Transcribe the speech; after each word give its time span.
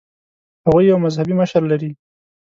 هغوی 0.65 0.85
یو 0.91 0.97
مذهبي 1.05 1.33
مشر 1.41 1.61
لري. 1.71 1.91